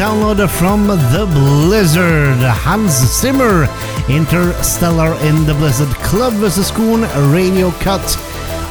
Free 0.00 0.06
download 0.06 0.48
from 0.48 0.86
the 0.86 1.28
Blizzard. 1.32 2.38
Hans 2.38 2.92
Zimmer, 3.20 3.68
Interstellar 4.08 5.14
in 5.26 5.44
the 5.46 5.54
Blizzard 5.54 5.94
Club 6.02 6.32
vs. 6.34 6.70
Schoon 6.70 7.02
Radio 7.32 7.70
Cut 7.82 8.00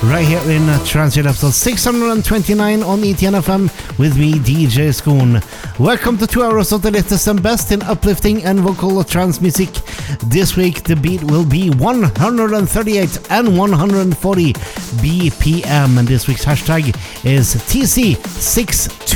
right 0.03 0.25
here 0.25 0.41
in 0.49 0.65
Transit 0.85 1.25
episode 1.25 1.53
629 1.53 2.83
on 2.83 2.99
ETNFM 2.99 3.97
with 3.99 4.17
me, 4.17 4.33
DJ 4.33 4.89
Schoon. 4.91 5.41
Welcome 5.79 6.17
to 6.17 6.27
two 6.27 6.43
hours 6.43 6.71
of 6.71 6.81
the 6.81 6.91
latest 6.91 7.27
and 7.27 7.43
best 7.43 7.71
in 7.71 7.81
uplifting 7.83 8.43
and 8.43 8.59
vocal 8.61 9.03
trance 9.03 9.41
music. 9.41 9.69
This 10.25 10.55
week 10.55 10.83
the 10.83 10.95
beat 10.95 11.23
will 11.23 11.45
be 11.45 11.69
138 11.69 13.31
and 13.31 13.57
140 13.57 14.53
BPM, 14.53 15.99
and 15.99 16.07
this 16.07 16.27
week's 16.27 16.45
hashtag 16.45 16.95
is 17.25 17.53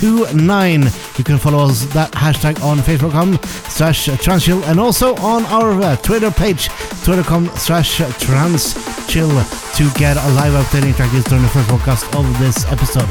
TC629. 0.04 1.18
You 1.18 1.24
can 1.24 1.38
follow 1.38 1.66
us 1.66 1.86
that 1.94 2.12
hashtag 2.12 2.62
on 2.64 2.78
Facebook.com 2.80 3.40
slash 3.70 4.08
transchill 4.08 4.62
and 4.68 4.80
also 4.80 5.16
on 5.18 5.46
our 5.46 5.72
uh, 5.82 5.96
Twitter 5.98 6.32
page, 6.32 6.68
twitter.com 7.04 7.48
slash 7.56 8.00
transchill 8.00 9.32
to 9.78 10.00
get 10.00 10.18
a 10.18 10.30
live 10.34 10.54
updating 10.54 10.96
track 10.96 11.12
list 11.14 11.28
during 11.28 11.44
the 11.44 11.50
first 11.50 11.70
podcast 11.70 12.04
of 12.20 12.40
this 12.40 12.66
episode. 12.66 13.08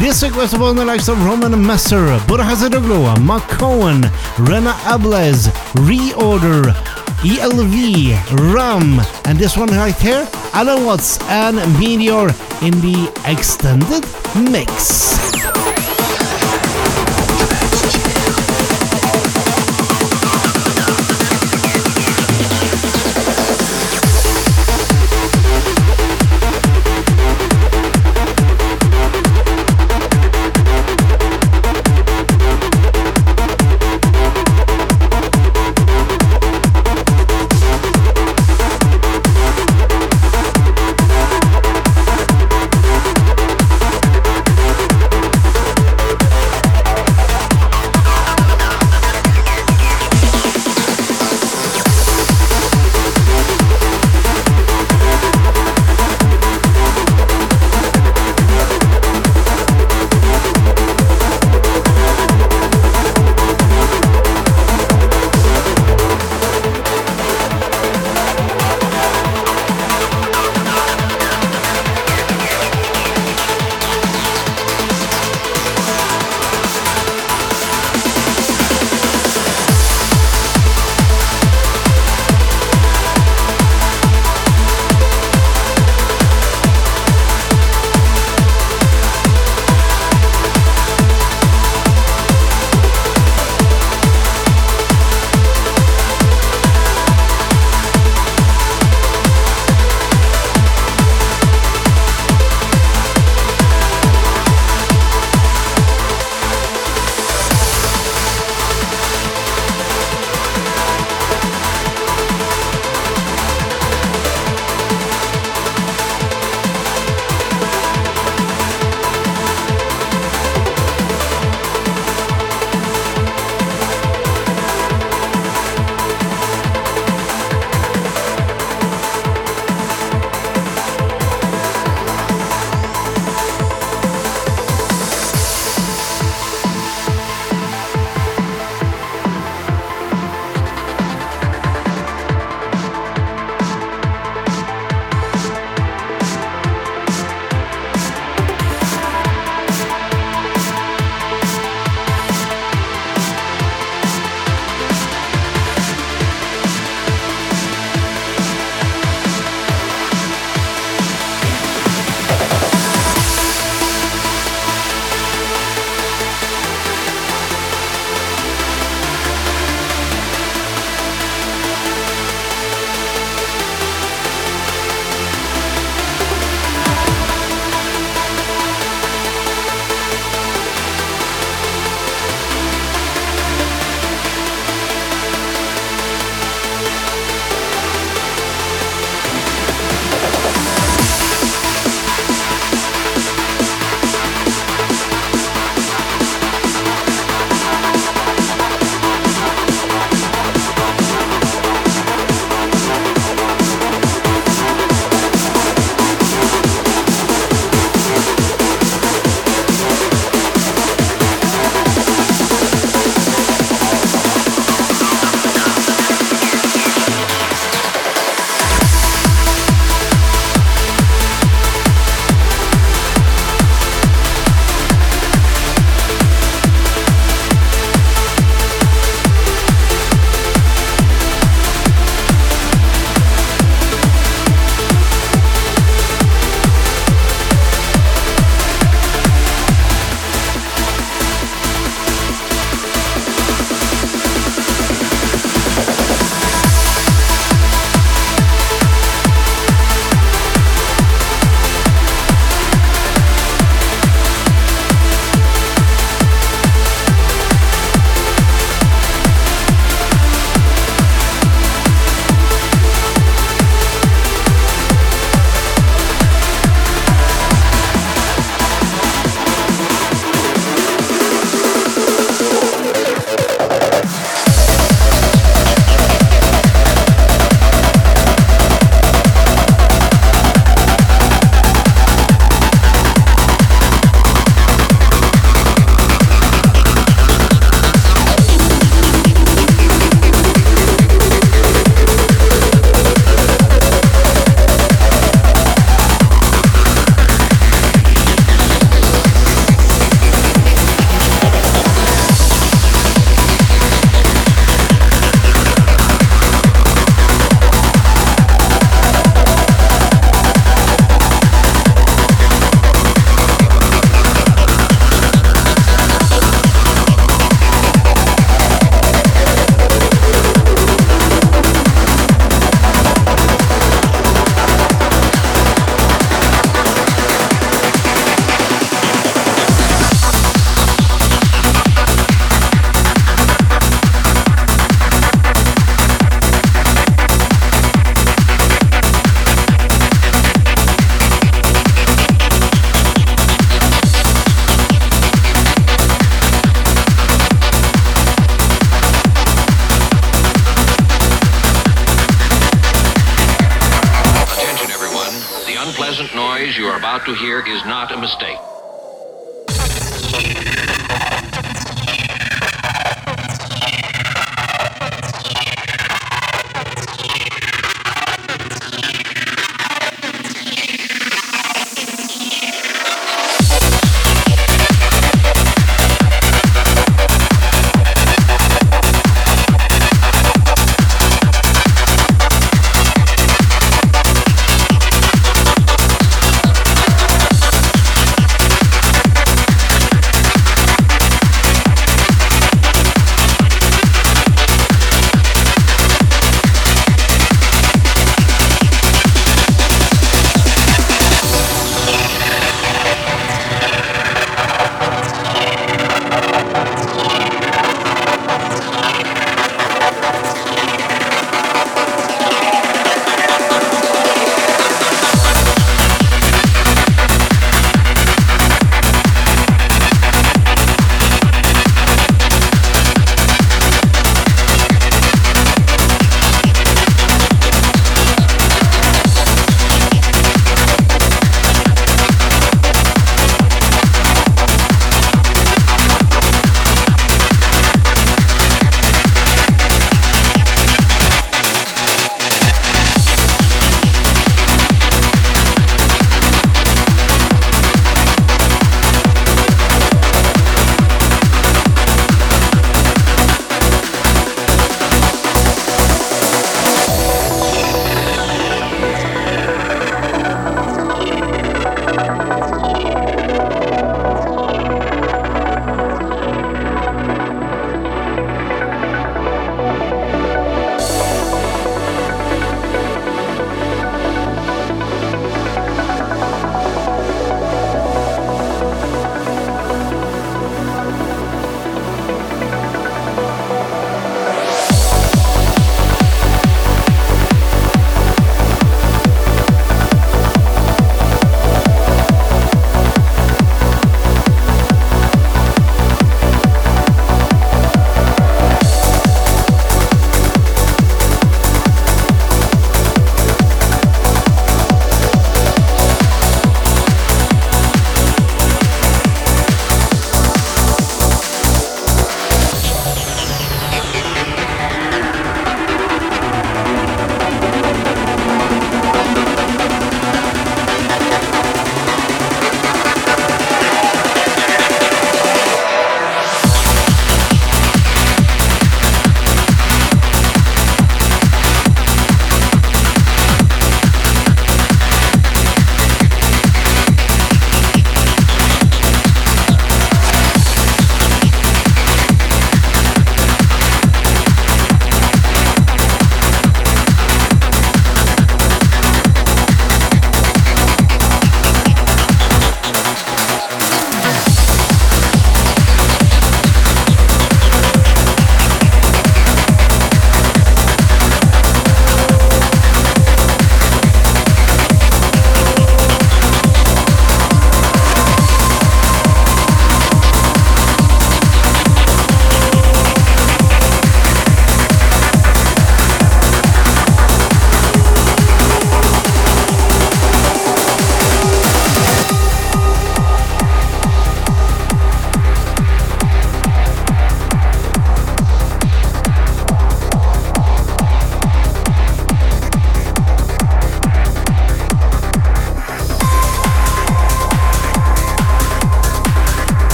This 0.00 0.22
was 0.36 0.52
upon 0.52 0.76
the 0.76 0.84
likes 0.84 1.08
of 1.08 1.22
Roman 1.24 1.64
Messer, 1.64 2.20
Buddha 2.26 2.42
Hazardoglu, 2.42 3.20
Mark 3.22 3.44
Cohen, 3.48 4.02
Rena 4.38 4.72
Ables, 4.84 5.48
Reorder, 5.88 6.74
ELV, 7.24 8.54
Ram, 8.54 9.00
and 9.24 9.38
this 9.38 9.56
one 9.56 9.68
right 9.68 9.96
here, 9.96 10.28
Allen 10.52 10.84
Watts 10.84 11.18
and 11.22 11.56
Meteor 11.78 12.28
in 12.62 12.74
the 12.80 13.12
extended 13.24 14.04
mix. 14.50 15.37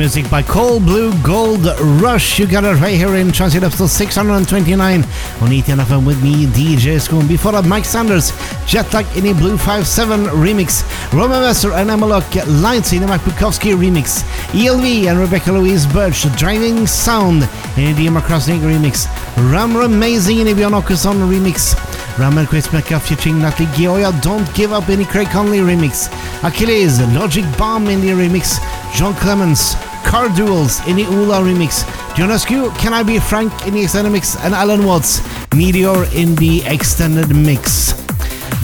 Music 0.00 0.30
by 0.30 0.42
Cold 0.42 0.86
Blue 0.86 1.12
Gold 1.22 1.66
Rush. 2.00 2.38
You 2.38 2.46
got 2.46 2.64
it 2.64 2.80
right 2.80 2.94
here 2.94 3.16
in 3.16 3.30
Transit 3.30 3.62
Episode 3.62 3.88
629 3.88 5.02
on 5.02 5.04
ETN 5.04 6.06
with 6.06 6.22
me, 6.22 6.46
DJ 6.46 6.96
Schoon. 6.96 7.28
Before 7.28 7.52
that, 7.52 7.66
Mike 7.66 7.84
Sanders, 7.84 8.30
Jetlag 8.64 9.04
in 9.14 9.26
a 9.26 9.34
Blue 9.38 9.58
57 9.58 10.24
remix. 10.40 10.82
Roman 11.12 11.42
Messer 11.42 11.74
and 11.74 11.90
Emma 11.90 12.06
Locke, 12.06 12.46
Lights 12.46 12.94
in 12.94 13.02
a 13.02 13.06
Mike 13.06 13.20
Bukowski 13.20 13.74
remix. 13.74 14.24
ELV 14.54 15.06
and 15.06 15.18
Rebecca 15.18 15.52
Louise 15.52 15.84
Burch, 15.84 16.22
Driving 16.34 16.86
Sound 16.86 17.42
in 17.76 17.92
a 17.92 17.94
Dima 17.94 18.22
Crossing 18.22 18.60
remix. 18.60 19.06
Ram 19.52 19.76
Amazing 19.76 20.38
in 20.38 20.48
a 20.48 20.52
Björn 20.52 20.80
Åkesson 20.80 21.28
remix. 21.28 21.76
Ramel 22.18 22.46
Quizmaker 22.46 23.00
featuring 23.00 23.38
Natalie 23.40 23.68
Gioia, 23.68 24.12
Don't 24.22 24.50
Give 24.54 24.72
Up 24.72 24.88
in 24.88 25.00
a 25.00 25.04
Craig 25.04 25.28
Conley 25.28 25.58
remix. 25.58 26.08
Achilles, 26.42 27.00
Logic 27.14 27.44
Bomb 27.58 27.88
in 27.88 28.00
the 28.00 28.08
remix. 28.08 28.58
John 28.94 29.14
Clemens, 29.14 29.76
Car 30.04 30.28
Duels 30.34 30.80
in 30.86 30.96
the 30.96 31.02
Ula 31.02 31.40
remix. 31.40 31.84
Jonescu, 32.14 32.76
Can 32.78 32.92
I 32.92 33.02
Be 33.02 33.18
Frank 33.18 33.52
in 33.66 33.74
the 33.74 33.82
extended 33.82 34.10
mix. 34.10 34.36
And 34.44 34.54
Allen 34.54 34.84
Watts, 34.84 35.20
Meteor 35.54 36.04
in 36.14 36.34
the 36.36 36.62
extended 36.66 37.34
mix. 37.34 38.09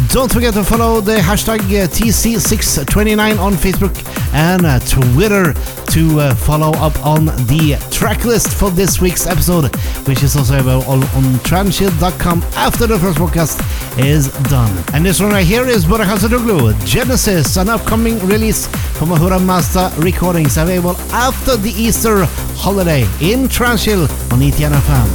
Don't 0.08 0.30
forget 0.30 0.52
to 0.54 0.62
follow 0.62 1.00
the 1.00 1.16
hashtag 1.16 1.60
uh, 1.60 1.88
TC629 1.88 3.38
on 3.38 3.54
Facebook 3.54 3.96
and 4.34 4.66
uh, 4.66 4.78
Twitter 4.80 5.54
to 5.90 6.20
uh, 6.20 6.34
follow 6.34 6.72
up 6.76 6.94
on 7.04 7.24
the 7.24 7.78
track 7.90 8.26
list 8.26 8.52
for 8.52 8.70
this 8.70 9.00
week's 9.00 9.26
episode, 9.26 9.74
which 10.06 10.22
is 10.22 10.36
also 10.36 10.58
available 10.58 10.86
on, 10.90 11.02
on 11.02 11.22
transhill.com 11.48 12.42
after 12.56 12.86
the 12.86 12.98
first 12.98 13.16
podcast 13.16 13.58
is 13.98 14.28
done. 14.50 14.84
And 14.92 15.02
this 15.02 15.18
one 15.18 15.30
right 15.30 15.46
here 15.46 15.66
is 15.66 15.86
Burak 15.86 16.04
Hasadoglu, 16.04 16.74
Genesis, 16.84 17.56
an 17.56 17.70
upcoming 17.70 18.18
release 18.26 18.66
from 18.98 19.12
Ahura 19.12 19.40
Master 19.40 19.90
Recordings, 19.98 20.58
available 20.58 20.96
after 21.10 21.56
the 21.56 21.70
Easter 21.70 22.26
holiday 22.54 23.04
in 23.22 23.48
Transhill 23.48 24.02
on 24.30 24.40
ETN 24.40 24.72
FM. 24.72 25.06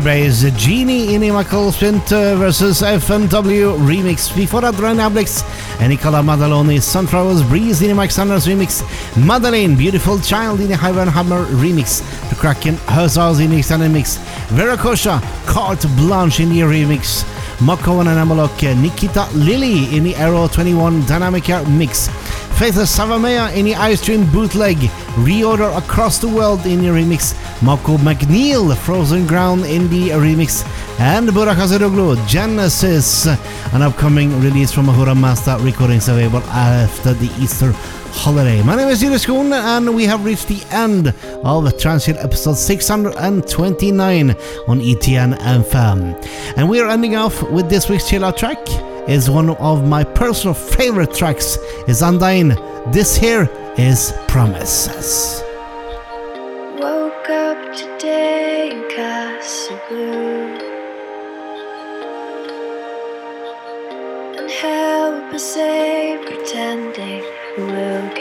Airbase 0.00 0.56
Genie 0.56 1.14
in 1.14 1.20
Spint 1.72 2.12
uh, 2.12 2.34
versus 2.36 2.80
FNW 2.80 3.76
remix. 3.78 4.34
Before 4.34 4.62
that, 4.62 4.74
Ryan 4.78 4.96
Ablix 4.96 5.44
and 5.78 5.90
Nicola 5.90 6.22
Madaloni, 6.22 6.80
Sunflowers 6.80 7.42
Breeze 7.42 7.82
in 7.82 7.94
Mike 7.94 8.10
Sanders 8.10 8.46
remix. 8.46 8.82
Madelyne, 9.12 9.76
Beautiful 9.76 10.18
Child 10.18 10.60
in 10.60 10.70
Highway 10.70 11.04
Hammer 11.04 11.44
remix. 11.44 12.00
The 12.30 12.36
Kraken 12.36 12.76
Hussars 12.86 13.40
in 13.40 13.50
mix. 13.50 14.16
Veracocha, 14.48 15.20
Carte 15.46 15.86
Blanche 15.96 16.40
in 16.40 16.48
the 16.48 16.60
remix. 16.60 17.22
Moko 17.58 18.00
and 18.00 18.08
Amalok, 18.08 18.80
Nikita 18.80 19.28
Lily 19.34 19.94
in 19.94 20.04
the 20.04 20.16
Arrow 20.16 20.48
21 20.48 21.02
Dynamica 21.02 21.68
mix. 21.76 22.08
Faith 22.58 22.74
Savamea 22.76 23.54
in 23.54 23.66
the 23.66 23.74
Ice 23.74 24.00
Stream 24.00 24.30
bootleg. 24.32 24.76
Reorder 25.26 25.76
Across 25.76 26.18
the 26.18 26.28
World 26.28 26.64
in 26.64 26.82
the 26.82 26.88
remix. 26.88 27.34
Mako 27.62 27.98
McNeil, 27.98 28.74
Frozen 28.74 29.26
Ground 29.26 29.66
in 29.66 29.88
the 29.90 30.10
remix. 30.10 30.64
And 30.98 31.28
Burak 31.28 31.56
Azeroglu, 31.56 32.16
Genesis, 32.26 33.26
an 33.26 33.82
upcoming 33.82 34.40
release 34.40 34.72
from 34.72 34.88
Ahura 34.88 35.14
Master 35.14 35.58
Recordings 35.60 36.08
available 36.08 36.40
after 36.48 37.12
the 37.12 37.30
Easter 37.38 37.72
holiday. 38.12 38.62
My 38.62 38.76
name 38.76 38.88
is 38.88 39.00
Julius 39.00 39.26
Kuhn, 39.26 39.52
and 39.52 39.94
we 39.94 40.04
have 40.04 40.24
reached 40.24 40.48
the 40.48 40.64
end 40.70 41.08
of 41.44 41.78
Transient 41.78 42.18
episode 42.20 42.54
629 42.56 44.30
on 44.30 44.80
ETN 44.80 45.38
FM. 45.38 46.54
And 46.56 46.68
we 46.68 46.80
are 46.80 46.88
ending 46.88 47.16
off 47.16 47.42
with 47.50 47.68
this 47.68 47.90
week's 47.90 48.08
chill 48.08 48.24
out 48.24 48.38
track. 48.38 48.58
Is 49.06 49.28
one 49.28 49.50
of 49.50 49.86
my 49.86 50.04
personal 50.04 50.54
favorite 50.54 51.14
tracks. 51.14 51.56
Is 51.88 52.00
Undyne. 52.00 52.56
This 52.92 53.16
here 53.16 53.50
is 53.76 54.14
Promises. 54.28 55.42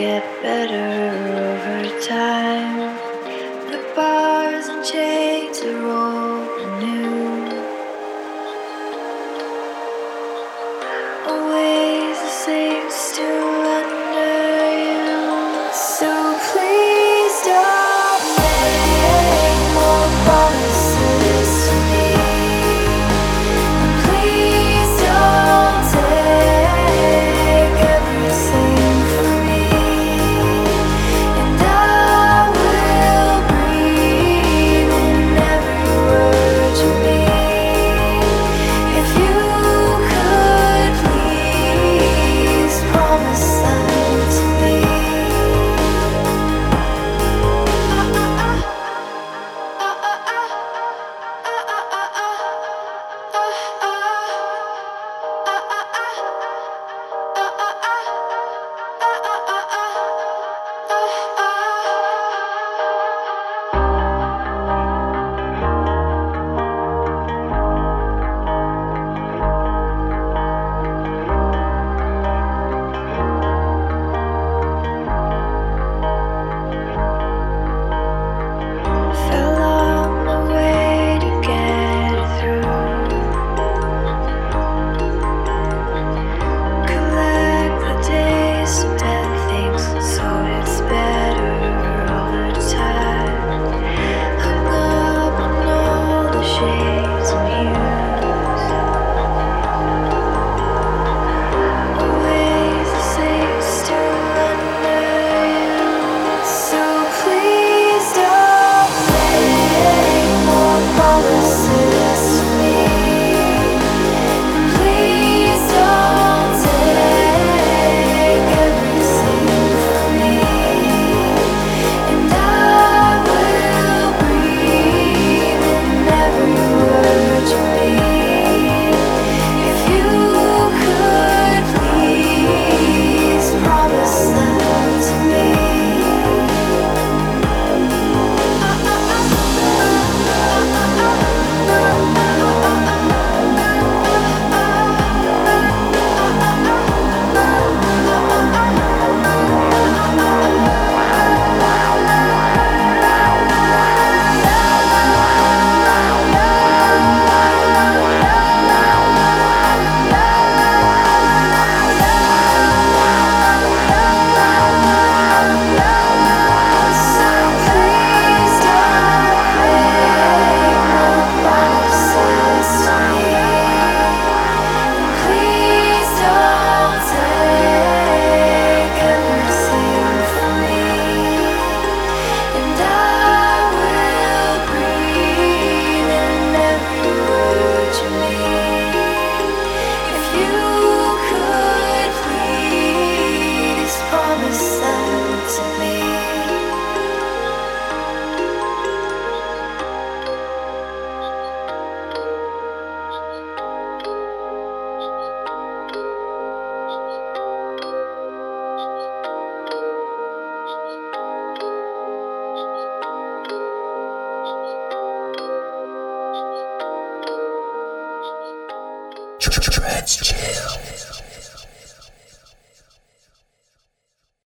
Get 0.10 0.42
better 0.42 0.90
over 1.46 2.02
time 2.02 2.39